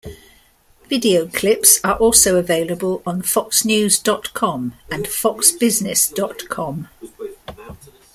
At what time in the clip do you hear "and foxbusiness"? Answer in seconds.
4.89-6.11